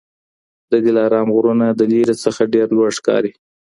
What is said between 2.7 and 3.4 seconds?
لوړ ښکاري.